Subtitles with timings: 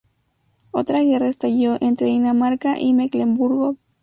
[0.71, 3.77] Otra guerra estalló entre Dinamarca y Mecklemburgo.